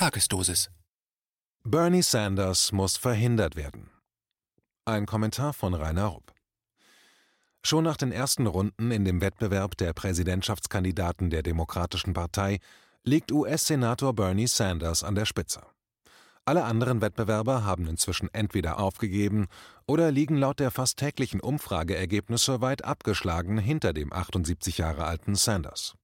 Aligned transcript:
Tagesdosis. 0.00 0.70
Bernie 1.62 2.00
Sanders 2.00 2.72
muss 2.72 2.96
verhindert 2.96 3.54
werden. 3.54 3.90
Ein 4.86 5.04
Kommentar 5.04 5.52
von 5.52 5.74
Rainer 5.74 6.06
Rupp. 6.06 6.32
Schon 7.62 7.84
nach 7.84 7.98
den 7.98 8.10
ersten 8.10 8.46
Runden 8.46 8.92
in 8.92 9.04
dem 9.04 9.20
Wettbewerb 9.20 9.76
der 9.76 9.92
Präsidentschaftskandidaten 9.92 11.28
der 11.28 11.42
Demokratischen 11.42 12.14
Partei 12.14 12.60
liegt 13.04 13.30
US-Senator 13.30 14.14
Bernie 14.14 14.46
Sanders 14.46 15.04
an 15.04 15.16
der 15.16 15.26
Spitze. 15.26 15.60
Alle 16.46 16.64
anderen 16.64 17.02
Wettbewerber 17.02 17.64
haben 17.64 17.86
inzwischen 17.86 18.32
entweder 18.32 18.78
aufgegeben 18.80 19.48
oder 19.86 20.10
liegen 20.10 20.38
laut 20.38 20.60
der 20.60 20.70
fast 20.70 20.98
täglichen 20.98 21.40
Umfrageergebnisse 21.40 22.62
weit 22.62 22.86
abgeschlagen 22.86 23.58
hinter 23.58 23.92
dem 23.92 24.14
78 24.14 24.78
Jahre 24.78 25.04
alten 25.04 25.34
Sanders. 25.34 25.94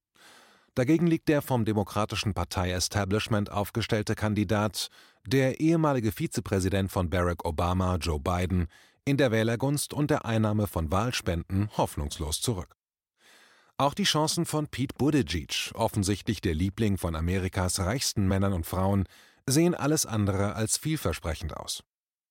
Dagegen 0.76 1.06
liegt 1.06 1.30
der 1.30 1.40
vom 1.40 1.64
Demokratischen 1.64 2.34
Partei-Establishment 2.34 3.50
aufgestellte 3.50 4.14
Kandidat, 4.14 4.90
der 5.26 5.58
ehemalige 5.58 6.12
Vizepräsident 6.12 6.92
von 6.92 7.08
Barack 7.08 7.46
Obama, 7.46 7.96
Joe 7.96 8.20
Biden, 8.20 8.68
in 9.06 9.16
der 9.16 9.30
Wählergunst 9.30 9.94
und 9.94 10.10
der 10.10 10.26
Einnahme 10.26 10.66
von 10.66 10.92
Wahlspenden 10.92 11.70
hoffnungslos 11.78 12.42
zurück. 12.42 12.76
Auch 13.78 13.94
die 13.94 14.04
Chancen 14.04 14.44
von 14.44 14.68
Pete 14.68 14.94
Buttigieg, 14.98 15.72
offensichtlich 15.72 16.42
der 16.42 16.54
Liebling 16.54 16.98
von 16.98 17.16
Amerikas 17.16 17.80
reichsten 17.80 18.28
Männern 18.28 18.52
und 18.52 18.66
Frauen, 18.66 19.08
sehen 19.46 19.74
alles 19.74 20.04
andere 20.04 20.56
als 20.56 20.76
vielversprechend 20.76 21.56
aus. 21.56 21.84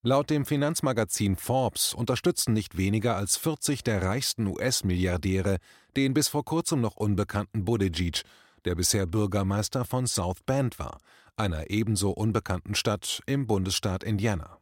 Laut 0.07 0.29
dem 0.29 0.45
Finanzmagazin 0.45 1.35
Forbes 1.35 1.95
unterstützen 1.95 2.53
nicht 2.53 2.77
weniger 2.77 3.15
als 3.15 3.37
40 3.37 3.83
der 3.83 4.03
reichsten 4.03 4.45
US-Milliardäre 4.45 5.57
den 5.97 6.13
bis 6.13 6.27
vor 6.27 6.45
kurzem 6.45 6.79
noch 6.79 6.95
unbekannten 6.95 7.65
Buttigieg, 7.65 8.21
der 8.65 8.75
bisher 8.75 9.07
Bürgermeister 9.07 9.83
von 9.83 10.05
South 10.05 10.43
Bend 10.45 10.77
war, 10.77 10.99
einer 11.37 11.71
ebenso 11.71 12.11
unbekannten 12.11 12.75
Stadt 12.75 13.23
im 13.25 13.47
Bundesstaat 13.47 14.03
Indiana. 14.03 14.59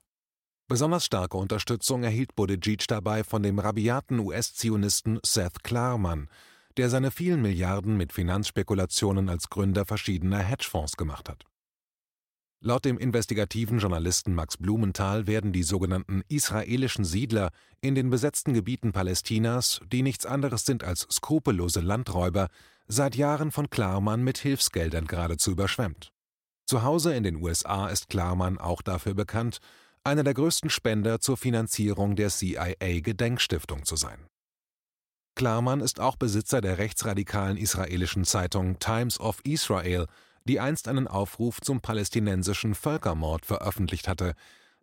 Besonders 0.70 1.04
starke 1.04 1.36
Unterstützung 1.36 2.04
erhielt 2.06 2.38
Buttigieg 2.38 2.88
dabei 2.88 3.26
von 3.26 3.44
dem 3.44 3.60
rabiaten 3.60 4.20
US-Zionisten 4.20 5.20
Seth 5.26 5.62
Klarman, 5.62 6.30
der 6.78 6.90
seine 6.90 7.12
vielen 7.12 7.42
Milliarden 7.42 7.98
mit 7.98 8.14
Finanzspekulationen 8.14 9.28
als 9.28 9.50
Gründer 9.50 9.84
verschiedener 9.84 10.40
Hedgefonds 10.40 10.96
gemacht 10.96 11.28
hat. 11.28 11.44
Laut 12.66 12.86
dem 12.86 12.98
investigativen 12.98 13.80
Journalisten 13.80 14.34
Max 14.34 14.56
Blumenthal 14.56 15.28
werden 15.28 15.52
die 15.52 15.64
sogenannten 15.64 16.24
israelischen 16.30 17.04
Siedler 17.04 17.52
in 17.82 17.94
den 17.94 18.10
besetzten 18.10 18.54
Gebieten 18.54 18.94
Palästinas, 18.94 19.82
die 19.92 20.02
nichts 20.02 20.26
anderes 20.26 20.66
sind 20.66 20.82
als 20.82 21.06
skrupellose 21.12 21.82
Landräuber, 21.82 22.48
seit 22.88 23.18
Jahren 23.18 23.52
von 23.52 23.70
Klarmann 23.70 24.24
mit 24.24 24.38
Hilfsgeldern 24.38 25.08
geradezu 25.08 25.52
überschwemmt. 25.52 26.14
Zu 26.66 26.84
Hause 26.84 27.14
in 27.14 27.24
den 27.24 27.44
USA 27.44 27.90
ist 27.90 28.08
Klarmann 28.08 28.58
auch 28.58 28.82
dafür 28.82 29.14
bekannt, 29.14 29.58
einer 30.06 30.24
der 30.24 30.34
größten 30.34 30.70
Spender 30.70 31.20
zur 31.20 31.36
Finanzierung 31.36 32.16
der 32.16 32.30
CIA-Gedenkstiftung 32.30 33.84
zu 33.84 33.98
sein. 33.98 34.26
Klarmann 35.36 35.82
ist 35.82 36.00
auch 36.00 36.16
Besitzer 36.16 36.62
der 36.62 36.78
rechtsradikalen 36.78 37.58
israelischen 37.58 38.24
Zeitung 38.24 38.80
Times 38.80 39.20
of 39.20 39.42
Israel, 39.44 40.08
die 40.46 40.60
einst 40.60 40.88
einen 40.88 41.08
Aufruf 41.08 41.62
zum 41.62 41.82
palästinensischen 41.82 42.76
Völkermord 42.76 43.46
veröffentlicht 43.46 44.08
hatte. 44.08 44.34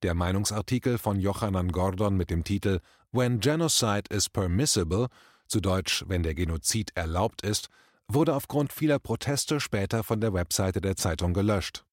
Der 0.02 0.14
Meinungsartikel 0.14 0.98
von 0.98 1.20
Jochanan 1.20 1.72
Gordon 1.72 2.16
mit 2.16 2.30
dem 2.30 2.44
Titel 2.44 2.80
When 3.12 3.40
Genocide 3.40 4.04
is 4.10 4.28
Permissible, 4.28 5.08
zu 5.46 5.60
Deutsch 5.60 6.04
Wenn 6.08 6.22
der 6.22 6.34
Genozid 6.34 6.92
erlaubt 6.94 7.42
ist, 7.42 7.68
wurde 8.08 8.34
aufgrund 8.34 8.72
vieler 8.72 8.98
Proteste 8.98 9.60
später 9.60 10.02
von 10.02 10.20
der 10.20 10.32
Webseite 10.32 10.80
der 10.80 10.96
Zeitung 10.96 11.34
gelöscht. 11.34 11.84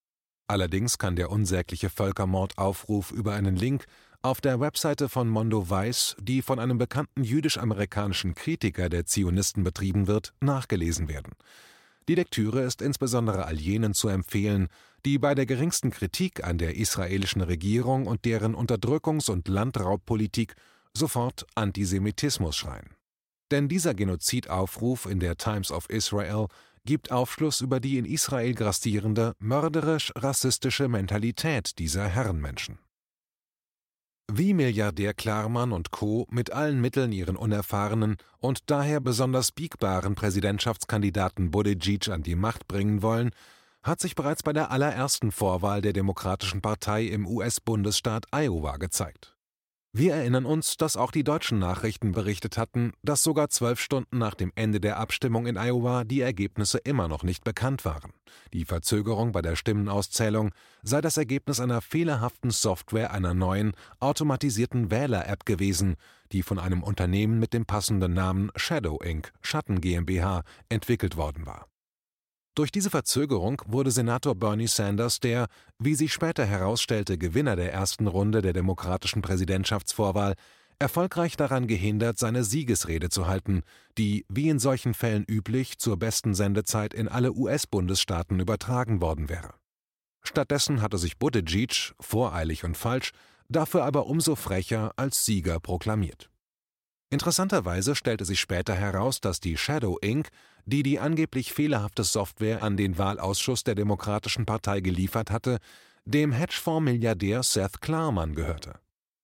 Allerdings 0.48 0.98
kann 0.98 1.16
der 1.16 1.30
unsägliche 1.30 1.90
Völkermordaufruf 1.90 3.12
über 3.12 3.34
einen 3.34 3.56
Link 3.56 3.86
auf 4.22 4.42
der 4.42 4.60
Webseite 4.60 5.10
von 5.10 5.28
Mondo 5.28 5.70
Weiß, 5.70 6.16
die 6.20 6.42
von 6.42 6.60
einem 6.60 6.78
bekannten 6.78 7.24
jüdisch-amerikanischen 7.24 8.34
Kritiker 8.34 8.90
der 8.90 9.06
Zionisten 9.06 9.64
betrieben 9.64 10.08
wird, 10.08 10.34
nachgelesen 10.40 11.10
werden. 11.10 11.34
Die 12.08 12.16
Lektüre 12.16 12.62
ist 12.62 12.82
insbesondere 12.82 13.46
all 13.46 13.60
jenen 13.60 13.94
zu 13.94 14.08
empfehlen, 14.08 14.70
die 15.06 15.18
bei 15.18 15.36
der 15.36 15.46
geringsten 15.46 15.92
Kritik 15.92 16.44
an 16.44 16.58
der 16.58 16.76
israelischen 16.76 17.42
Regierung 17.42 18.08
und 18.08 18.26
deren 18.26 18.56
Unterdrückungs- 18.56 19.30
und 19.30 19.48
Landraubpolitik 19.48 20.56
sofort 20.94 21.46
Antisemitismus 21.56 22.56
schreien. 22.56 22.96
Denn 23.52 23.68
dieser 23.68 23.94
Genozidaufruf 23.94 25.06
in 25.06 25.20
der 25.20 25.38
Times 25.38 25.72
of 25.72 25.90
Israel 25.90 26.48
gibt 26.86 27.12
Aufschluss 27.12 27.62
über 27.62 27.80
die 27.80 27.98
in 27.98 28.06
Israel 28.06 28.54
grassierende, 28.54 29.34
mörderisch-rassistische 29.40 30.88
Mentalität 30.88 31.78
dieser 31.78 32.08
Herrenmenschen. 32.08 32.80
Wie 34.30 34.54
Milliardär 34.54 35.14
Klarmann 35.14 35.72
und 35.72 35.92
Co. 35.92 36.28
mit 36.30 36.52
allen 36.52 36.82
Mitteln 36.82 37.14
ihren 37.14 37.38
unerfahrenen 37.38 38.18
und 38.40 38.70
daher 38.70 39.00
besonders 39.00 39.54
biegbaren 39.54 40.16
Präsidentschaftskandidaten 40.16 41.50
Buttigieg 41.50 42.10
an 42.10 42.24
die 42.24 42.36
Macht 42.36 42.68
bringen 42.68 43.02
wollen, 43.02 43.32
hat 43.84 44.02
sich 44.02 44.16
bereits 44.16 44.44
bei 44.44 44.52
der 44.52 44.70
allerersten 44.70 45.32
Vorwahl 45.32 45.82
der 45.82 45.94
Demokratischen 45.94 46.62
Partei 46.62 47.06
im 47.06 47.26
US-Bundesstaat 47.26 48.26
Iowa 48.34 48.76
gezeigt. 48.76 49.37
Wir 49.98 50.14
erinnern 50.14 50.46
uns, 50.46 50.78
dass 50.78 50.96
auch 50.96 51.10
die 51.12 51.24
deutschen 51.24 51.58
Nachrichten 51.58 52.12
berichtet 52.12 52.56
hatten, 52.56 52.94
dass 53.02 53.24
sogar 53.24 53.50
zwölf 53.50 53.80
Stunden 53.80 54.20
nach 54.20 54.36
dem 54.36 54.52
Ende 54.54 54.80
der 54.80 55.00
Abstimmung 55.00 55.48
in 55.48 55.58
Iowa 55.58 56.04
die 56.04 56.22
Ergebnisse 56.22 56.78
immer 56.78 57.08
noch 57.08 57.24
nicht 57.24 57.44
bekannt 57.44 57.84
waren. 57.84 58.14
Die 58.54 58.64
Verzögerung 58.64 59.32
bei 59.32 59.42
der 59.42 59.56
Stimmenauszählung 59.56 60.52
sei 60.84 61.02
das 61.02 61.18
Ergebnis 61.18 61.60
einer 61.60 61.82
fehlerhaften 61.82 62.52
Software 62.52 63.10
einer 63.10 63.34
neuen, 63.34 63.72
automatisierten 64.00 64.92
Wähler-App 64.92 65.48
gewesen, 65.48 65.96
die 66.32 66.44
von 66.44 66.60
einem 66.60 66.84
Unternehmen 66.84 67.40
mit 67.40 67.54
dem 67.54 67.66
passenden 67.66 68.14
Namen 68.14 68.52
Shadow 68.56 69.02
Inc. 69.02 69.34
Schatten 69.42 69.82
GmbH 69.82 70.44
entwickelt 70.70 71.18
worden 71.18 71.48
war. 71.48 71.66
Durch 72.58 72.72
diese 72.72 72.90
Verzögerung 72.90 73.62
wurde 73.68 73.92
Senator 73.92 74.34
Bernie 74.34 74.66
Sanders 74.66 75.20
der, 75.20 75.46
wie 75.78 75.94
sich 75.94 76.12
später 76.12 76.44
herausstellte, 76.44 77.20
Gewinner 77.20 77.56
der 77.56 77.72
ersten 77.72 78.08
Runde 78.08 78.42
der 78.42 78.54
demokratischen 78.54 79.22
Präsidentschaftsvorwahl 79.22 80.34
erfolgreich 80.80 81.38
daran 81.38 81.68
gehindert, 81.68 82.18
seine 82.18 82.44
Siegesrede 82.44 83.10
zu 83.10 83.28
halten, 83.28 83.62
die, 84.00 84.26
wie 84.28 84.50
in 84.50 84.58
solchen 84.58 84.96
Fällen 84.96 85.24
üblich, 85.30 85.78
zur 85.78 85.98
besten 85.98 86.34
Sendezeit 86.34 86.96
in 86.96 87.08
alle 87.08 87.32
US-Bundesstaaten 87.32 88.40
übertragen 88.40 89.02
worden 89.02 89.30
wäre. 89.30 89.54
Stattdessen 90.24 90.82
hatte 90.82 90.98
sich 90.98 91.20
Buttigieg, 91.20 91.94
voreilig 92.00 92.64
und 92.64 92.76
falsch, 92.76 93.12
dafür 93.50 93.84
aber 93.84 94.08
umso 94.08 94.34
frecher 94.34 94.94
als 94.96 95.24
Sieger 95.26 95.60
proklamiert. 95.60 96.32
Interessanterweise 97.10 97.96
stellte 97.96 98.26
sich 98.26 98.40
später 98.40 98.76
heraus, 98.76 99.22
dass 99.22 99.40
die 99.40 99.58
Shadow 99.58 99.98
Inc., 100.02 100.30
die 100.66 100.84
die 100.84 101.00
angeblich 101.00 101.54
fehlerhafte 101.54 102.04
Software 102.04 102.62
an 102.62 102.76
den 102.76 102.98
Wahlausschuss 102.98 103.64
der 103.64 103.76
Demokratischen 103.76 104.46
Partei 104.46 104.82
geliefert 104.82 105.32
hatte, 105.32 105.60
dem 106.04 106.34
Hedgefonds-Milliardär 106.34 107.44
Seth 107.44 107.82
Klarman 107.82 108.36
gehörte. 108.36 108.80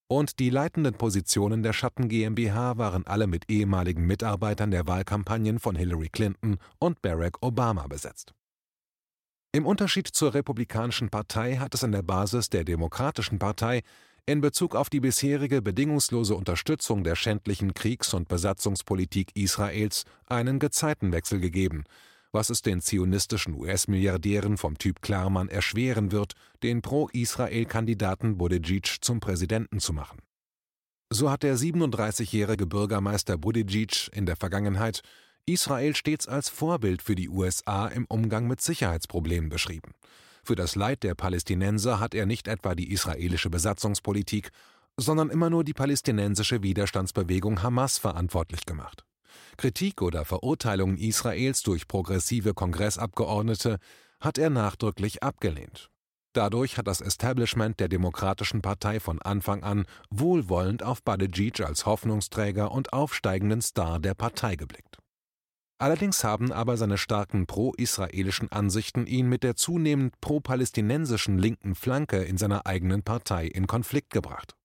Und 0.07 0.39
die 0.39 0.49
leitenden 0.49 0.93
Positionen 0.93 1.63
der 1.63 1.73
Schatten 1.73 2.07
GmbH 2.07 2.77
waren 2.77 3.05
alle 3.07 3.27
mit 3.27 3.49
ehemaligen 3.49 4.05
Mitarbeitern 4.05 4.71
der 4.71 4.87
Wahlkampagnen 4.87 5.59
von 5.59 5.75
Hillary 5.75 6.09
Clinton 6.09 6.57
und 6.79 7.01
Barack 7.01 7.41
Obama 7.41 7.87
besetzt. 7.87 8.33
Im 9.51 9.65
Unterschied 9.65 10.07
zur 10.07 10.33
Republikanischen 10.33 11.09
Partei 11.09 11.57
hat 11.57 11.73
es 11.73 11.83
an 11.83 11.91
der 11.91 12.01
Basis 12.01 12.49
der 12.49 12.63
Demokratischen 12.63 13.39
Partei 13.39 13.81
in 14.25 14.39
Bezug 14.39 14.75
auf 14.75 14.89
die 14.89 15.01
bisherige 15.01 15.61
bedingungslose 15.61 16.35
Unterstützung 16.35 17.03
der 17.03 17.15
schändlichen 17.15 17.73
Kriegs- 17.73 18.13
und 18.13 18.29
Besatzungspolitik 18.29 19.35
Israels 19.35 20.05
einen 20.27 20.59
Gezeitenwechsel 20.59 21.41
gegeben, 21.41 21.83
was 22.31 22.49
es 22.49 22.61
den 22.61 22.81
zionistischen 22.81 23.53
US-Milliardären 23.53 24.57
vom 24.57 24.77
Typ 24.77 25.01
Klarmann 25.01 25.49
erschweren 25.49 26.11
wird, 26.11 26.33
den 26.63 26.81
Pro-Israel-Kandidaten 26.81 28.37
Buttigieg 28.37 28.97
zum 29.01 29.19
Präsidenten 29.19 29.79
zu 29.79 29.91
machen. 29.91 30.19
So 31.11 31.29
hat 31.29 31.43
der 31.43 31.57
37-jährige 31.57 32.65
Bürgermeister 32.65 33.37
Buttigieg 33.37 34.09
in 34.13 34.25
der 34.25 34.37
Vergangenheit 34.37 35.01
Israel 35.45 35.95
stets 35.95 36.29
als 36.29 36.47
Vorbild 36.47 37.01
für 37.01 37.15
die 37.15 37.27
USA 37.27 37.87
im 37.87 38.05
Umgang 38.05 38.47
mit 38.47 38.61
Sicherheitsproblemen 38.61 39.49
beschrieben. 39.49 39.91
Für 40.43 40.55
das 40.55 40.75
Leid 40.75 41.03
der 41.03 41.15
Palästinenser 41.15 41.99
hat 41.99 42.13
er 42.13 42.25
nicht 42.25 42.49
etwa 42.49 42.75
die 42.75 42.91
israelische 42.91 43.49
Besatzungspolitik, 43.49 44.51
sondern 44.97 45.29
immer 45.29 45.49
nur 45.49 45.63
die 45.63 45.73
palästinensische 45.73 46.61
Widerstandsbewegung 46.61 47.63
Hamas 47.63 47.97
verantwortlich 47.97 48.65
gemacht. 48.65 49.05
Kritik 49.57 50.01
oder 50.01 50.25
Verurteilungen 50.25 50.97
Israels 50.97 51.63
durch 51.63 51.87
progressive 51.87 52.53
Kongressabgeordnete 52.53 53.77
hat 54.19 54.37
er 54.37 54.49
nachdrücklich 54.49 55.23
abgelehnt. 55.23 55.89
Dadurch 56.33 56.77
hat 56.77 56.87
das 56.87 56.99
Establishment 56.99 57.79
der 57.79 57.87
Demokratischen 57.87 58.61
Partei 58.61 58.99
von 58.99 59.21
Anfang 59.21 59.63
an 59.63 59.85
wohlwollend 60.09 60.83
auf 60.83 61.03
Buttigieg 61.03 61.61
als 61.61 61.85
Hoffnungsträger 61.85 62.71
und 62.71 62.91
aufsteigenden 62.91 63.61
Star 63.61 63.99
der 63.99 64.15
Partei 64.15 64.55
geblickt. 64.55 64.97
Allerdings 65.79 66.23
haben 66.23 66.51
aber 66.51 66.77
seine 66.77 66.97
starken 66.97 67.45
pro-israelischen 67.45 68.51
Ansichten 68.51 69.05
ihn 69.05 69.27
mit 69.27 69.43
der 69.43 69.55
zunehmend 69.55 70.19
pro-palästinensischen 70.21 71.37
linken 71.37 71.75
Flanke 71.75 72.23
in 72.23 72.37
seiner 72.37 72.65
eigenen 72.65 73.03
Partei 73.03 73.47
in 73.47 73.67
Konflikt 73.67 74.11
gebracht. 74.11 74.55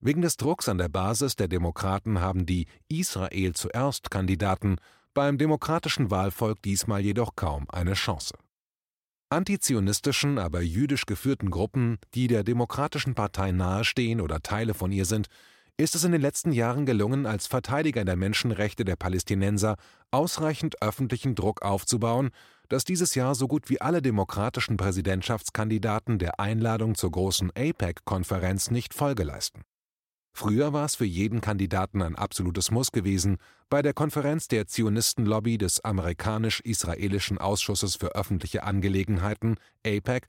Wegen 0.00 0.22
des 0.22 0.36
Drucks 0.36 0.68
an 0.68 0.78
der 0.78 0.88
Basis 0.88 1.34
der 1.34 1.48
Demokraten 1.48 2.20
haben 2.20 2.46
die 2.46 2.66
Israel 2.88 3.52
zuerst 3.54 4.10
Kandidaten 4.10 4.76
beim 5.12 5.38
demokratischen 5.38 6.10
Wahlvolk 6.10 6.62
diesmal 6.62 7.00
jedoch 7.00 7.34
kaum 7.34 7.66
eine 7.70 7.94
Chance. 7.94 8.34
Antizionistischen, 9.30 10.38
aber 10.38 10.62
jüdisch 10.62 11.04
geführten 11.04 11.50
Gruppen, 11.50 11.98
die 12.14 12.28
der 12.28 12.44
Demokratischen 12.44 13.14
Partei 13.14 13.50
nahestehen 13.50 14.20
oder 14.20 14.40
Teile 14.40 14.72
von 14.72 14.92
ihr 14.92 15.04
sind, 15.04 15.26
ist 15.80 15.94
es 15.94 16.02
in 16.02 16.10
den 16.10 16.20
letzten 16.20 16.50
Jahren 16.50 16.86
gelungen, 16.86 17.24
als 17.24 17.46
Verteidiger 17.46 18.04
der 18.04 18.16
Menschenrechte 18.16 18.84
der 18.84 18.96
Palästinenser 18.96 19.76
ausreichend 20.10 20.82
öffentlichen 20.82 21.36
Druck 21.36 21.62
aufzubauen, 21.62 22.30
dass 22.68 22.82
dieses 22.82 23.14
Jahr 23.14 23.36
so 23.36 23.46
gut 23.46 23.70
wie 23.70 23.80
alle 23.80 24.02
demokratischen 24.02 24.76
Präsidentschaftskandidaten 24.76 26.18
der 26.18 26.40
Einladung 26.40 26.96
zur 26.96 27.12
großen 27.12 27.52
APEC-Konferenz 27.56 28.72
nicht 28.72 28.92
Folge 28.92 29.22
leisten. 29.22 29.62
Früher 30.32 30.72
war 30.72 30.84
es 30.84 30.96
für 30.96 31.04
jeden 31.04 31.40
Kandidaten 31.40 32.02
ein 32.02 32.16
absolutes 32.16 32.72
Muss 32.72 32.90
gewesen, 32.90 33.38
bei 33.70 33.80
der 33.80 33.94
Konferenz 33.94 34.48
der 34.48 34.66
Zionistenlobby 34.66 35.58
des 35.58 35.84
amerikanisch-israelischen 35.84 37.38
Ausschusses 37.38 37.94
für 37.94 38.16
öffentliche 38.16 38.64
Angelegenheiten 38.64 39.56
APEC 39.86 40.26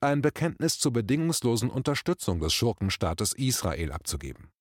ein 0.00 0.22
Bekenntnis 0.22 0.78
zur 0.78 0.92
bedingungslosen 0.92 1.70
Unterstützung 1.70 2.38
des 2.38 2.52
Schurkenstaates 2.52 3.32
Israel 3.32 3.90
abzugeben 3.90 4.52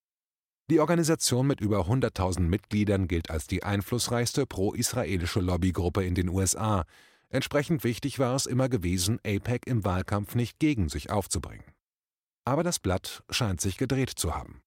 die 0.71 0.79
Organisation 0.79 1.47
mit 1.47 1.59
über 1.59 1.81
100.000 1.81 2.39
Mitgliedern 2.39 3.09
gilt 3.09 3.29
als 3.29 3.45
die 3.45 3.63
einflussreichste 3.63 4.45
pro-israelische 4.45 5.41
Lobbygruppe 5.41 6.05
in 6.05 6.15
den 6.15 6.29
USA. 6.29 6.85
Entsprechend 7.29 7.83
wichtig 7.83 8.19
war 8.19 8.35
es 8.35 8.45
immer 8.45 8.69
gewesen, 8.69 9.19
APEC 9.25 9.67
im 9.67 9.83
Wahlkampf 9.83 10.33
nicht 10.33 10.59
gegen 10.59 10.87
sich 10.87 11.11
aufzubringen. 11.11 11.65
Aber 12.45 12.63
das 12.63 12.79
Blatt 12.79 13.23
scheint 13.29 13.59
sich 13.59 13.77
gedreht 13.77 14.11
zu 14.11 14.33
haben. 14.33 14.61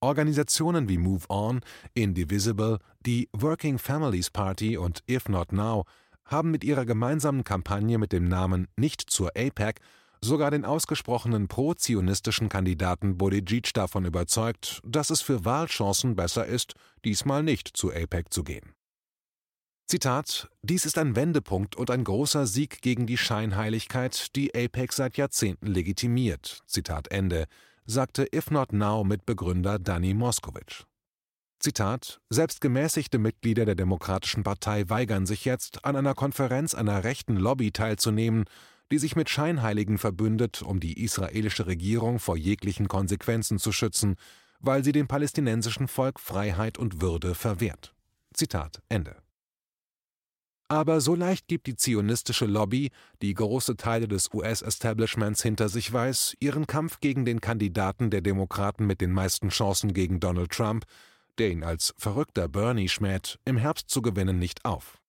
Organisationen 0.00 0.88
wie 0.88 0.98
Move 0.98 1.26
On, 1.28 1.60
Indivisible, 1.92 2.78
die 3.00 3.28
Working 3.32 3.78
Families 3.78 4.30
Party 4.30 4.78
und 4.78 5.04
If 5.08 5.28
Not 5.28 5.52
Now 5.52 5.84
haben 6.24 6.50
mit 6.50 6.64
ihrer 6.64 6.86
gemeinsamen 6.86 7.44
Kampagne 7.44 7.98
mit 7.98 8.12
dem 8.12 8.28
Namen 8.28 8.66
Nicht 8.76 9.02
zur 9.02 9.28
APEC 9.36 9.78
sogar 10.24 10.50
den 10.50 10.64
ausgesprochenen 10.64 11.48
pro-zionistischen 11.48 12.48
Kandidaten 12.48 13.18
Buttigieg 13.18 13.74
davon 13.74 14.04
überzeugt, 14.04 14.80
dass 14.84 15.10
es 15.10 15.20
für 15.20 15.44
Wahlchancen 15.44 16.16
besser 16.16 16.46
ist, 16.46 16.74
diesmal 17.04 17.42
nicht 17.42 17.68
zu 17.76 17.92
APEC 17.92 18.32
zu 18.32 18.44
gehen. 18.44 18.74
Zitat: 19.88 20.48
Dies 20.62 20.86
ist 20.86 20.96
ein 20.96 21.16
Wendepunkt 21.16 21.76
und 21.76 21.90
ein 21.90 22.04
großer 22.04 22.46
Sieg 22.46 22.80
gegen 22.80 23.06
die 23.06 23.18
Scheinheiligkeit, 23.18 24.34
die 24.36 24.54
APEC 24.54 24.92
seit 24.92 25.16
Jahrzehnten 25.16 25.66
legitimiert. 25.66 26.62
Zitat 26.66 27.08
Ende, 27.08 27.46
sagte 27.84 28.26
If 28.34 28.50
Not 28.50 28.72
Now 28.72 29.04
Mitbegründer 29.04 29.78
Danny 29.78 30.14
Moskowitz. 30.14 30.86
Zitat: 31.58 32.20
Selbst 32.30 32.60
gemäßigte 32.60 33.18
Mitglieder 33.18 33.64
der 33.64 33.74
Demokratischen 33.74 34.44
Partei 34.44 34.88
weigern 34.88 35.26
sich 35.26 35.44
jetzt, 35.44 35.84
an 35.84 35.96
einer 35.96 36.14
Konferenz 36.14 36.74
einer 36.74 37.04
rechten 37.04 37.36
Lobby 37.36 37.70
teilzunehmen, 37.70 38.46
die 38.92 38.98
sich 38.98 39.16
mit 39.16 39.30
Scheinheiligen 39.30 39.96
verbündet, 39.96 40.60
um 40.60 40.78
die 40.78 41.02
israelische 41.02 41.66
Regierung 41.66 42.18
vor 42.18 42.36
jeglichen 42.36 42.88
Konsequenzen 42.88 43.58
zu 43.58 43.72
schützen, 43.72 44.16
weil 44.60 44.84
sie 44.84 44.92
dem 44.92 45.08
palästinensischen 45.08 45.88
Volk 45.88 46.20
Freiheit 46.20 46.76
und 46.76 47.00
Würde 47.00 47.34
verwehrt. 47.34 47.94
Zitat 48.34 48.82
Ende. 48.90 49.16
Aber 50.68 51.00
so 51.00 51.14
leicht 51.14 51.48
gibt 51.48 51.66
die 51.68 51.76
zionistische 51.76 52.44
Lobby, 52.44 52.90
die 53.22 53.32
große 53.32 53.76
Teile 53.76 54.08
des 54.08 54.32
US-Establishments 54.32 55.42
hinter 55.42 55.70
sich 55.70 55.90
weiß, 55.90 56.36
ihren 56.40 56.66
Kampf 56.66 57.00
gegen 57.00 57.24
den 57.24 57.40
Kandidaten 57.40 58.10
der 58.10 58.20
Demokraten 58.20 58.86
mit 58.86 59.00
den 59.00 59.12
meisten 59.12 59.48
Chancen 59.48 59.94
gegen 59.94 60.20
Donald 60.20 60.50
Trump, 60.50 60.84
der 61.38 61.50
ihn 61.50 61.64
als 61.64 61.94
verrückter 61.96 62.46
Bernie 62.46 62.88
schmäht, 62.88 63.38
im 63.46 63.56
Herbst 63.56 63.88
zu 63.88 64.02
gewinnen, 64.02 64.38
nicht 64.38 64.66
auf. 64.66 65.01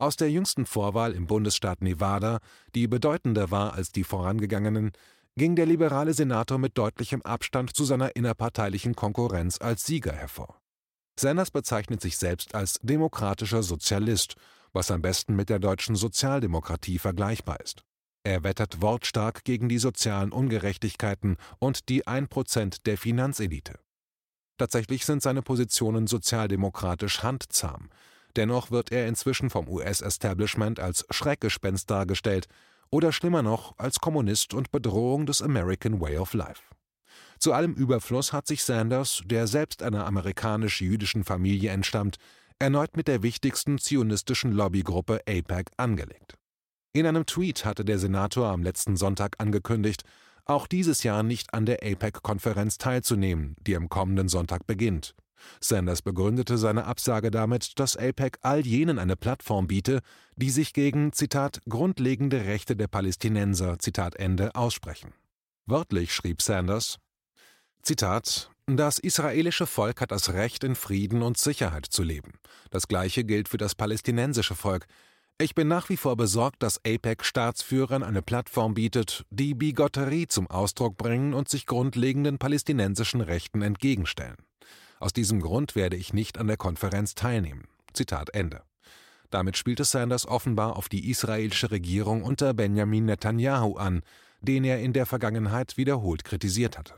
Aus 0.00 0.16
der 0.16 0.30
jüngsten 0.30 0.64
Vorwahl 0.64 1.12
im 1.12 1.26
Bundesstaat 1.26 1.82
Nevada, 1.82 2.38
die 2.74 2.88
bedeutender 2.88 3.50
war 3.50 3.74
als 3.74 3.92
die 3.92 4.02
vorangegangenen, 4.02 4.92
ging 5.36 5.56
der 5.56 5.66
liberale 5.66 6.14
Senator 6.14 6.56
mit 6.56 6.78
deutlichem 6.78 7.20
Abstand 7.20 7.76
zu 7.76 7.84
seiner 7.84 8.16
innerparteilichen 8.16 8.96
Konkurrenz 8.96 9.60
als 9.60 9.84
Sieger 9.84 10.14
hervor. 10.14 10.58
Sanders 11.18 11.50
bezeichnet 11.50 12.00
sich 12.00 12.16
selbst 12.16 12.54
als 12.54 12.78
demokratischer 12.80 13.62
Sozialist, 13.62 14.36
was 14.72 14.90
am 14.90 15.02
besten 15.02 15.36
mit 15.36 15.50
der 15.50 15.58
deutschen 15.58 15.96
Sozialdemokratie 15.96 16.98
vergleichbar 16.98 17.60
ist. 17.60 17.84
Er 18.24 18.42
wettert 18.42 18.80
wortstark 18.80 19.44
gegen 19.44 19.68
die 19.68 19.78
sozialen 19.78 20.32
Ungerechtigkeiten 20.32 21.36
und 21.58 21.90
die 21.90 22.06
1% 22.06 22.84
der 22.86 22.96
Finanzelite. 22.96 23.78
Tatsächlich 24.56 25.04
sind 25.04 25.20
seine 25.20 25.42
Positionen 25.42 26.06
sozialdemokratisch 26.06 27.22
handzahm, 27.22 27.90
Dennoch 28.36 28.70
wird 28.70 28.92
er 28.92 29.08
inzwischen 29.08 29.50
vom 29.50 29.68
US-Establishment 29.68 30.80
als 30.80 31.04
Schreckgespenst 31.10 31.90
dargestellt 31.90 32.46
oder 32.90 33.12
schlimmer 33.12 33.42
noch 33.42 33.74
als 33.78 34.00
Kommunist 34.00 34.54
und 34.54 34.70
Bedrohung 34.70 35.26
des 35.26 35.42
American 35.42 36.00
Way 36.00 36.18
of 36.18 36.34
Life. 36.34 36.62
Zu 37.38 37.52
allem 37.52 37.74
Überfluss 37.74 38.32
hat 38.32 38.46
sich 38.46 38.62
Sanders, 38.62 39.22
der 39.24 39.46
selbst 39.46 39.82
einer 39.82 40.06
amerikanisch-jüdischen 40.06 41.24
Familie 41.24 41.70
entstammt, 41.70 42.16
erneut 42.58 42.96
mit 42.96 43.08
der 43.08 43.22
wichtigsten 43.22 43.78
zionistischen 43.78 44.52
Lobbygruppe 44.52 45.22
APEC 45.26 45.70
angelegt. 45.76 46.34
In 46.92 47.06
einem 47.06 47.24
Tweet 47.24 47.64
hatte 47.64 47.84
der 47.84 47.98
Senator 47.98 48.48
am 48.48 48.62
letzten 48.62 48.96
Sonntag 48.96 49.36
angekündigt, 49.38 50.02
auch 50.44 50.66
dieses 50.66 51.02
Jahr 51.02 51.22
nicht 51.22 51.54
an 51.54 51.64
der 51.64 51.82
APEC-Konferenz 51.82 52.76
teilzunehmen, 52.76 53.54
die 53.60 53.76
am 53.76 53.88
kommenden 53.88 54.28
Sonntag 54.28 54.66
beginnt. 54.66 55.14
Sanders 55.60 56.02
begründete 56.02 56.58
seine 56.58 56.84
Absage 56.84 57.30
damit, 57.30 57.78
dass 57.78 57.96
APEC 57.96 58.38
all 58.42 58.66
jenen 58.66 58.98
eine 58.98 59.16
Plattform 59.16 59.66
biete, 59.66 60.00
die 60.36 60.50
sich 60.50 60.72
gegen, 60.72 61.12
Zitat, 61.12 61.60
grundlegende 61.68 62.44
Rechte 62.44 62.76
der 62.76 62.88
Palästinenser, 62.88 63.78
Zitat 63.78 64.16
Ende, 64.16 64.54
aussprechen. 64.54 65.12
Wörtlich 65.66 66.14
schrieb 66.14 66.42
Sanders, 66.42 66.98
Zitat, 67.82 68.50
das 68.66 68.98
israelische 68.98 69.66
Volk 69.66 70.00
hat 70.00 70.10
das 70.10 70.32
Recht, 70.32 70.64
in 70.64 70.74
Frieden 70.74 71.22
und 71.22 71.38
Sicherheit 71.38 71.86
zu 71.86 72.02
leben. 72.02 72.34
Das 72.70 72.88
Gleiche 72.88 73.24
gilt 73.24 73.48
für 73.48 73.56
das 73.56 73.74
palästinensische 73.74 74.54
Volk. 74.54 74.86
Ich 75.38 75.54
bin 75.54 75.68
nach 75.68 75.88
wie 75.88 75.96
vor 75.96 76.16
besorgt, 76.16 76.62
dass 76.62 76.78
APEC 76.84 77.24
Staatsführern 77.24 78.02
eine 78.02 78.20
Plattform 78.20 78.74
bietet, 78.74 79.24
die 79.30 79.54
Bigotterie 79.54 80.26
zum 80.26 80.48
Ausdruck 80.48 80.98
bringen 80.98 81.32
und 81.32 81.48
sich 81.48 81.66
grundlegenden 81.66 82.38
palästinensischen 82.38 83.22
Rechten 83.22 83.62
entgegenstellen. 83.62 84.36
Aus 85.00 85.14
diesem 85.14 85.40
Grund 85.40 85.74
werde 85.74 85.96
ich 85.96 86.12
nicht 86.12 86.38
an 86.38 86.46
der 86.46 86.58
Konferenz 86.58 87.14
teilnehmen. 87.14 87.64
Zitat 87.94 88.34
Ende. 88.34 88.62
Damit 89.30 89.56
spielte 89.56 89.84
Sanders 89.84 90.26
offenbar 90.26 90.76
auf 90.76 90.88
die 90.88 91.10
israelische 91.10 91.70
Regierung 91.70 92.22
unter 92.22 92.52
Benjamin 92.52 93.06
Netanyahu 93.06 93.76
an, 93.76 94.02
den 94.42 94.62
er 94.62 94.80
in 94.80 94.92
der 94.92 95.06
Vergangenheit 95.06 95.76
wiederholt 95.76 96.24
kritisiert 96.24 96.76
hatte. 96.76 96.94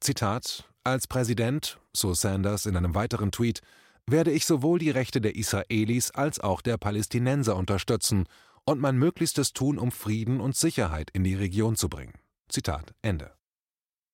Zitat 0.00 0.68
Als 0.82 1.06
Präsident, 1.06 1.78
so 1.92 2.14
Sanders 2.14 2.66
in 2.66 2.76
einem 2.76 2.94
weiteren 2.94 3.30
Tweet, 3.30 3.60
werde 4.06 4.32
ich 4.32 4.44
sowohl 4.44 4.80
die 4.80 4.90
Rechte 4.90 5.20
der 5.20 5.36
Israelis 5.36 6.10
als 6.10 6.40
auch 6.40 6.62
der 6.62 6.78
Palästinenser 6.78 7.54
unterstützen 7.54 8.26
und 8.64 8.80
mein 8.80 8.96
Möglichstes 8.96 9.52
tun, 9.52 9.78
um 9.78 9.92
Frieden 9.92 10.40
und 10.40 10.56
Sicherheit 10.56 11.10
in 11.12 11.22
die 11.22 11.34
Region 11.34 11.76
zu 11.76 11.88
bringen. 11.88 12.14
Zitat 12.48 12.92
Ende. 13.02 13.30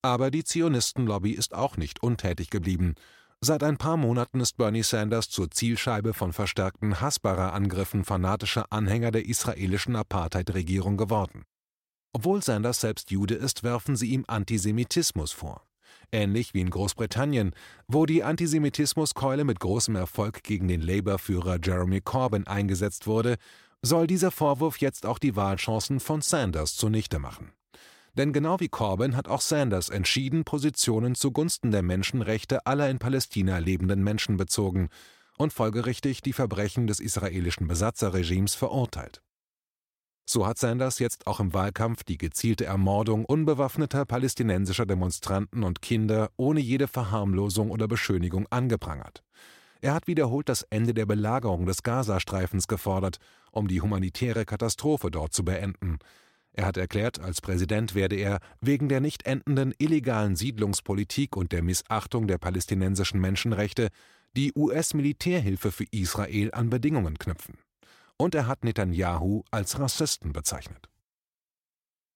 Aber 0.02 0.30
die 0.30 0.44
Zionistenlobby 0.44 1.32
ist 1.32 1.54
auch 1.54 1.76
nicht 1.76 2.02
untätig 2.02 2.50
geblieben. 2.50 2.94
Seit 3.40 3.62
ein 3.62 3.76
paar 3.76 3.96
Monaten 3.96 4.40
ist 4.40 4.56
Bernie 4.56 4.82
Sanders 4.82 5.28
zur 5.28 5.50
Zielscheibe 5.50 6.14
von 6.14 6.32
verstärkten 6.32 7.00
Hasbara-Angriffen 7.00 8.04
fanatischer 8.04 8.66
Anhänger 8.70 9.10
der 9.10 9.26
israelischen 9.26 9.94
Apartheid-Regierung 9.94 10.96
geworden. 10.96 11.44
Obwohl 12.12 12.42
Sanders 12.42 12.80
selbst 12.80 13.10
Jude 13.10 13.34
ist, 13.34 13.62
werfen 13.62 13.94
sie 13.94 14.08
ihm 14.08 14.24
Antisemitismus 14.26 15.32
vor. 15.32 15.62
Ähnlich 16.12 16.54
wie 16.54 16.60
in 16.60 16.70
Großbritannien, 16.70 17.52
wo 17.88 18.06
die 18.06 18.22
Antisemitismuskeule 18.22 19.44
mit 19.44 19.60
großem 19.60 19.96
Erfolg 19.96 20.42
gegen 20.42 20.68
den 20.68 20.80
Labour-Führer 20.80 21.58
Jeremy 21.62 22.00
Corbyn 22.00 22.46
eingesetzt 22.46 23.06
wurde, 23.06 23.36
soll 23.82 24.06
dieser 24.06 24.30
Vorwurf 24.30 24.78
jetzt 24.78 25.04
auch 25.04 25.18
die 25.18 25.36
Wahlchancen 25.36 26.00
von 26.00 26.22
Sanders 26.22 26.76
zunichte 26.76 27.18
machen. 27.18 27.52
Denn 28.16 28.32
genau 28.32 28.60
wie 28.60 28.68
Corbyn 28.68 29.14
hat 29.14 29.28
auch 29.28 29.42
Sanders 29.42 29.90
entschieden 29.90 30.44
Positionen 30.44 31.14
zugunsten 31.14 31.70
der 31.70 31.82
Menschenrechte 31.82 32.66
aller 32.66 32.88
in 32.88 32.98
Palästina 32.98 33.58
lebenden 33.58 34.02
Menschen 34.02 34.38
bezogen 34.38 34.88
und 35.36 35.52
folgerichtig 35.52 36.22
die 36.22 36.32
Verbrechen 36.32 36.86
des 36.86 36.98
israelischen 36.98 37.66
Besatzerregimes 37.68 38.54
verurteilt. 38.54 39.22
So 40.28 40.46
hat 40.46 40.58
Sanders 40.58 40.98
jetzt 40.98 41.26
auch 41.26 41.38
im 41.38 41.54
Wahlkampf 41.54 42.02
die 42.02 42.18
gezielte 42.18 42.64
Ermordung 42.64 43.24
unbewaffneter 43.26 44.04
palästinensischer 44.06 44.86
Demonstranten 44.86 45.62
und 45.62 45.82
Kinder 45.82 46.30
ohne 46.36 46.60
jede 46.60 46.88
Verharmlosung 46.88 47.70
oder 47.70 47.86
Beschönigung 47.86 48.46
angeprangert. 48.50 49.22
Er 49.80 49.94
hat 49.94 50.08
wiederholt 50.08 50.48
das 50.48 50.62
Ende 50.62 50.94
der 50.94 51.06
Belagerung 51.06 51.66
des 51.66 51.82
Gazastreifens 51.82 52.66
gefordert, 52.66 53.18
um 53.52 53.68
die 53.68 53.82
humanitäre 53.82 54.46
Katastrophe 54.46 55.10
dort 55.12 55.32
zu 55.32 55.44
beenden. 55.44 55.98
Er 56.56 56.64
hat 56.64 56.78
erklärt, 56.78 57.20
als 57.20 57.42
Präsident 57.42 57.94
werde 57.94 58.16
er 58.16 58.40
wegen 58.62 58.88
der 58.88 59.00
nicht 59.00 59.26
endenden 59.26 59.74
illegalen 59.76 60.36
Siedlungspolitik 60.36 61.36
und 61.36 61.52
der 61.52 61.62
Missachtung 61.62 62.26
der 62.26 62.38
palästinensischen 62.38 63.20
Menschenrechte 63.20 63.90
die 64.36 64.52
US-Militärhilfe 64.56 65.70
für 65.70 65.84
Israel 65.90 66.50
an 66.52 66.70
Bedingungen 66.70 67.18
knüpfen. 67.18 67.58
Und 68.16 68.34
er 68.34 68.46
hat 68.46 68.64
Netanyahu 68.64 69.42
als 69.50 69.78
Rassisten 69.78 70.32
bezeichnet. 70.32 70.88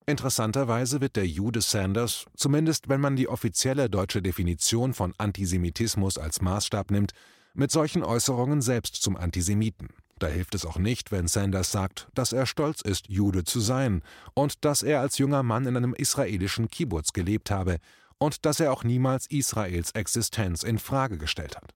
Interessanterweise 0.06 1.02
wird 1.02 1.16
der 1.16 1.26
Jude 1.26 1.60
Sanders, 1.60 2.24
zumindest 2.34 2.88
wenn 2.88 3.00
man 3.00 3.16
die 3.16 3.28
offizielle 3.28 3.90
deutsche 3.90 4.22
Definition 4.22 4.94
von 4.94 5.12
Antisemitismus 5.18 6.16
als 6.16 6.40
Maßstab 6.40 6.90
nimmt, 6.90 7.12
mit 7.52 7.70
solchen 7.70 8.02
Äußerungen 8.02 8.62
selbst 8.62 9.02
zum 9.02 9.16
Antisemiten. 9.16 9.90
Da 10.20 10.26
hilft 10.26 10.54
es 10.54 10.66
auch 10.66 10.76
nicht, 10.76 11.12
wenn 11.12 11.28
Sanders 11.28 11.72
sagt, 11.72 12.08
dass 12.14 12.34
er 12.34 12.44
stolz 12.44 12.82
ist, 12.82 13.08
Jude 13.08 13.42
zu 13.44 13.58
sein 13.58 14.02
und 14.34 14.66
dass 14.66 14.82
er 14.82 15.00
als 15.00 15.16
junger 15.16 15.42
Mann 15.42 15.66
in 15.66 15.78
einem 15.78 15.94
israelischen 15.94 16.68
Kibbutz 16.68 17.14
gelebt 17.14 17.50
habe 17.50 17.78
und 18.18 18.44
dass 18.44 18.60
er 18.60 18.70
auch 18.70 18.84
niemals 18.84 19.26
Israels 19.30 19.92
Existenz 19.92 20.62
in 20.62 20.78
Frage 20.78 21.16
gestellt 21.16 21.56
hat. 21.56 21.74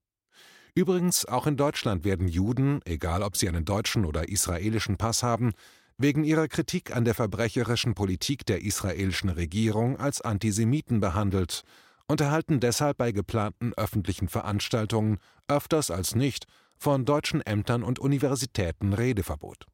Übrigens, 0.74 1.24
auch 1.24 1.46
in 1.46 1.56
Deutschland 1.56 2.04
werden 2.04 2.28
Juden, 2.28 2.80
egal 2.84 3.22
ob 3.22 3.36
sie 3.36 3.48
einen 3.48 3.64
deutschen 3.64 4.04
oder 4.04 4.28
israelischen 4.28 4.98
Pass 4.98 5.22
haben, 5.22 5.52
wegen 5.96 6.22
ihrer 6.22 6.48
Kritik 6.48 6.94
an 6.94 7.06
der 7.06 7.14
verbrecherischen 7.14 7.94
Politik 7.94 8.44
der 8.44 8.62
israelischen 8.62 9.30
Regierung 9.30 9.98
als 9.98 10.20
Antisemiten 10.20 11.00
behandelt 11.00 11.62
und 12.08 12.20
erhalten 12.20 12.60
deshalb 12.60 12.98
bei 12.98 13.12
geplanten 13.12 13.72
öffentlichen 13.74 14.28
Veranstaltungen 14.28 15.18
öfters 15.48 15.90
als 15.90 16.14
nicht 16.14 16.46
von 16.78 17.04
deutschen 17.04 17.40
Ämtern 17.40 17.82
und 17.82 17.98
Universitäten 17.98 18.92
Redeverbot. 18.92 19.66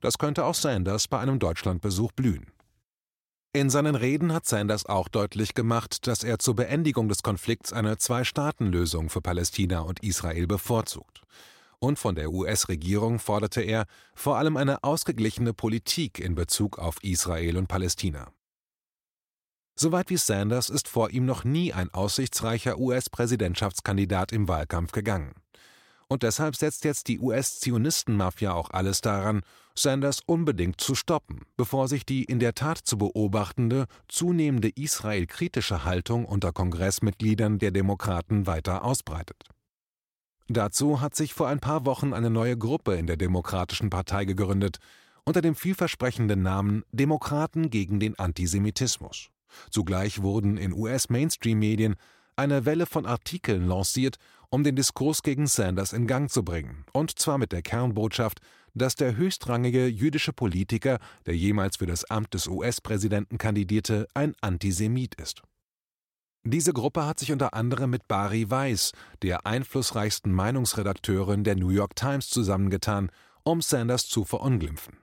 Das 0.00 0.18
könnte 0.18 0.44
auch 0.44 0.54
Sanders 0.54 1.08
bei 1.08 1.18
einem 1.18 1.38
Deutschlandbesuch 1.38 2.12
blühen. 2.12 2.52
In 3.52 3.70
seinen 3.70 3.94
Reden 3.94 4.32
hat 4.32 4.46
Sanders 4.46 4.86
auch 4.86 5.08
deutlich 5.08 5.54
gemacht, 5.54 6.06
dass 6.06 6.22
er 6.22 6.38
zur 6.38 6.54
Beendigung 6.54 7.08
des 7.08 7.22
Konflikts 7.22 7.72
eine 7.72 7.96
Zwei-Staaten-Lösung 7.96 9.08
für 9.08 9.22
Palästina 9.22 9.80
und 9.80 10.02
Israel 10.04 10.46
bevorzugt. 10.46 11.22
Und 11.80 11.98
von 11.98 12.14
der 12.14 12.30
US-Regierung 12.30 13.18
forderte 13.18 13.62
er 13.62 13.86
vor 14.14 14.36
allem 14.36 14.56
eine 14.56 14.84
ausgeglichene 14.84 15.54
Politik 15.54 16.18
in 16.18 16.34
Bezug 16.34 16.78
auf 16.78 17.02
Israel 17.02 17.56
und 17.56 17.68
Palästina. 17.68 18.32
Soweit 19.76 20.10
wie 20.10 20.16
Sanders 20.16 20.70
ist 20.70 20.88
vor 20.88 21.10
ihm 21.10 21.24
noch 21.24 21.44
nie 21.44 21.72
ein 21.72 21.94
aussichtsreicher 21.94 22.78
US-Präsidentschaftskandidat 22.78 24.32
im 24.32 24.48
Wahlkampf 24.48 24.92
gegangen. 24.92 25.34
Und 26.08 26.22
deshalb 26.22 26.56
setzt 26.56 26.84
jetzt 26.84 27.08
die 27.08 27.18
US-Zionistenmafia 27.18 28.52
auch 28.52 28.70
alles 28.70 29.02
daran, 29.02 29.42
Sanders 29.74 30.20
unbedingt 30.24 30.80
zu 30.80 30.94
stoppen, 30.94 31.42
bevor 31.56 31.86
sich 31.86 32.06
die 32.06 32.24
in 32.24 32.40
der 32.40 32.54
Tat 32.54 32.78
zu 32.78 32.96
beobachtende, 32.96 33.86
zunehmende 34.08 34.70
israelkritische 34.70 35.84
Haltung 35.84 36.24
unter 36.24 36.52
Kongressmitgliedern 36.52 37.58
der 37.58 37.70
Demokraten 37.70 38.46
weiter 38.46 38.84
ausbreitet. 38.84 39.44
Dazu 40.48 41.02
hat 41.02 41.14
sich 41.14 41.34
vor 41.34 41.46
ein 41.48 41.60
paar 41.60 41.84
Wochen 41.84 42.14
eine 42.14 42.30
neue 42.30 42.56
Gruppe 42.56 42.94
in 42.94 43.06
der 43.06 43.18
Demokratischen 43.18 43.90
Partei 43.90 44.24
gegründet, 44.24 44.78
unter 45.24 45.42
dem 45.42 45.54
vielversprechenden 45.54 46.42
Namen 46.42 46.84
Demokraten 46.90 47.68
gegen 47.68 48.00
den 48.00 48.18
Antisemitismus. 48.18 49.28
Zugleich 49.70 50.22
wurden 50.22 50.56
in 50.56 50.72
US-Mainstream-Medien 50.72 51.96
eine 52.34 52.64
Welle 52.64 52.86
von 52.86 53.04
Artikeln 53.04 53.66
lanciert, 53.66 54.16
um 54.50 54.64
den 54.64 54.76
Diskurs 54.76 55.22
gegen 55.22 55.46
Sanders 55.46 55.92
in 55.92 56.06
Gang 56.06 56.30
zu 56.30 56.42
bringen, 56.42 56.84
und 56.92 57.18
zwar 57.18 57.38
mit 57.38 57.52
der 57.52 57.62
Kernbotschaft, 57.62 58.40
dass 58.74 58.94
der 58.94 59.16
höchstrangige 59.16 59.86
jüdische 59.86 60.32
Politiker, 60.32 60.98
der 61.26 61.36
jemals 61.36 61.76
für 61.76 61.86
das 61.86 62.04
Amt 62.04 62.34
des 62.34 62.46
US-Präsidenten 62.46 63.38
kandidierte, 63.38 64.06
ein 64.14 64.34
Antisemit 64.40 65.14
ist. 65.16 65.42
Diese 66.44 66.72
Gruppe 66.72 67.04
hat 67.04 67.18
sich 67.18 67.32
unter 67.32 67.52
anderem 67.54 67.90
mit 67.90 68.08
Bari 68.08 68.50
Weiss, 68.50 68.92
der 69.22 69.44
einflussreichsten 69.44 70.32
Meinungsredakteurin 70.32 71.44
der 71.44 71.56
New 71.56 71.70
York 71.70 71.96
Times, 71.96 72.28
zusammengetan, 72.30 73.10
um 73.42 73.60
Sanders 73.60 74.06
zu 74.06 74.24
verunglimpfen. 74.24 74.98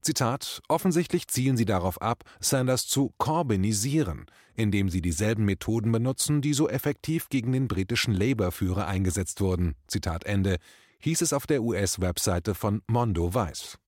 Zitat: 0.00 0.62
Offensichtlich 0.68 1.28
zielen 1.28 1.56
sie 1.56 1.64
darauf 1.64 2.00
ab, 2.00 2.24
Sanders 2.40 2.86
zu 2.86 3.14
Corbynisieren, 3.18 4.26
indem 4.54 4.88
sie 4.88 5.02
dieselben 5.02 5.44
Methoden 5.44 5.92
benutzen, 5.92 6.40
die 6.40 6.54
so 6.54 6.68
effektiv 6.68 7.28
gegen 7.28 7.52
den 7.52 7.68
britischen 7.68 8.14
Labour-Führer 8.14 8.86
eingesetzt 8.86 9.40
wurden. 9.40 9.74
Zitat 9.86 10.24
Ende, 10.24 10.56
hieß 11.00 11.22
es 11.22 11.32
auf 11.32 11.46
der 11.46 11.62
US-Webseite 11.62 12.54
von 12.54 12.82
Mondo 12.86 13.32
Weiß. 13.32 13.78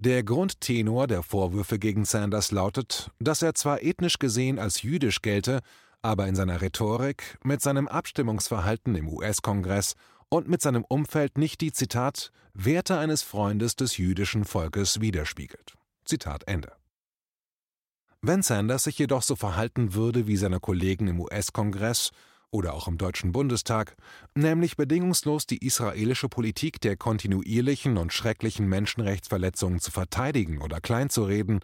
Der 0.00 0.22
Grundtenor 0.22 1.08
der 1.08 1.22
Vorwürfe 1.22 1.78
gegen 1.78 2.04
Sanders 2.04 2.52
lautet, 2.52 3.10
dass 3.18 3.42
er 3.42 3.54
zwar 3.54 3.82
ethnisch 3.82 4.18
gesehen 4.18 4.58
als 4.58 4.82
jüdisch 4.82 5.22
gelte, 5.22 5.60
aber 6.02 6.28
in 6.28 6.36
seiner 6.36 6.60
Rhetorik, 6.60 7.38
mit 7.42 7.60
seinem 7.60 7.88
Abstimmungsverhalten 7.88 8.94
im 8.94 9.08
US-Kongress 9.08 9.94
und 10.30 10.48
mit 10.48 10.60
seinem 10.60 10.84
Umfeld 10.84 11.38
nicht 11.38 11.60
die 11.60 11.72
Zitat 11.72 12.32
Werte 12.54 12.98
eines 12.98 13.22
Freundes 13.22 13.76
des 13.76 13.96
jüdischen 13.96 14.44
Volkes 14.44 15.00
widerspiegelt. 15.00 15.74
Zitat 16.04 16.44
Ende. 16.46 16.72
Wenn 18.20 18.42
Sanders 18.42 18.84
sich 18.84 18.98
jedoch 18.98 19.22
so 19.22 19.36
verhalten 19.36 19.94
würde 19.94 20.26
wie 20.26 20.36
seine 20.36 20.58
Kollegen 20.58 21.06
im 21.06 21.20
US-Kongress 21.20 22.10
oder 22.50 22.74
auch 22.74 22.88
im 22.88 22.98
Deutschen 22.98 23.30
Bundestag, 23.30 23.94
nämlich 24.34 24.76
bedingungslos 24.76 25.46
die 25.46 25.64
israelische 25.64 26.28
Politik 26.28 26.80
der 26.80 26.96
kontinuierlichen 26.96 27.96
und 27.96 28.12
schrecklichen 28.12 28.66
Menschenrechtsverletzungen 28.66 29.78
zu 29.78 29.92
verteidigen 29.92 30.60
oder 30.60 30.80
kleinzureden, 30.80 31.60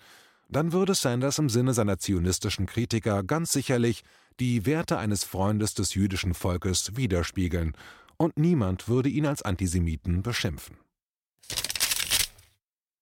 dann 0.49 0.73
würde 0.73 0.95
Sanders 0.95 1.39
im 1.39 1.49
Sinne 1.49 1.75
seiner 1.75 1.99
zionistischen 1.99 2.67
Kritiker 2.67 3.25
ganz 3.25 3.53
sicherlich 3.53 4.05
die 4.39 4.67
Werte 4.67 4.99
eines 4.99 5.25
Freundes 5.25 5.75
des 5.75 5.95
jüdischen 5.95 6.35
Volkes 6.35 6.97
widerspiegeln 6.97 7.75
und 8.17 8.39
niemand 8.39 8.89
würde 8.89 9.09
ihn 9.09 9.27
als 9.27 9.43
Antisemiten 9.43 10.23
beschimpfen. 10.23 10.84